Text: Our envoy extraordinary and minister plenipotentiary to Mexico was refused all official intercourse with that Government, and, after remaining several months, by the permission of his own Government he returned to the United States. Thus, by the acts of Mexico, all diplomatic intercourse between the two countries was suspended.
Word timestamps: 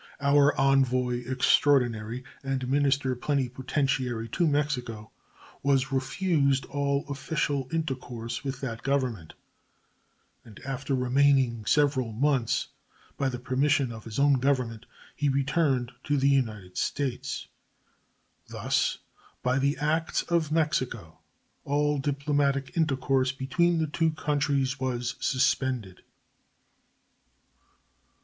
Our 0.19 0.57
envoy 0.59 1.19
extraordinary 1.29 2.23
and 2.43 2.67
minister 2.67 3.15
plenipotentiary 3.15 4.29
to 4.29 4.47
Mexico 4.47 5.11
was 5.61 5.91
refused 5.91 6.65
all 6.65 7.05
official 7.07 7.69
intercourse 7.71 8.43
with 8.43 8.61
that 8.61 8.81
Government, 8.81 9.35
and, 10.43 10.59
after 10.61 10.95
remaining 10.95 11.65
several 11.67 12.13
months, 12.13 12.69
by 13.15 13.29
the 13.29 13.37
permission 13.37 13.91
of 13.91 14.05
his 14.05 14.17
own 14.17 14.39
Government 14.39 14.87
he 15.15 15.29
returned 15.29 15.91
to 16.05 16.17
the 16.17 16.29
United 16.29 16.79
States. 16.79 17.47
Thus, 18.47 18.97
by 19.43 19.59
the 19.59 19.77
acts 19.77 20.23
of 20.23 20.51
Mexico, 20.51 21.19
all 21.63 21.99
diplomatic 21.99 22.75
intercourse 22.75 23.31
between 23.31 23.77
the 23.77 23.85
two 23.85 24.09
countries 24.09 24.79
was 24.79 25.13
suspended. 25.19 26.01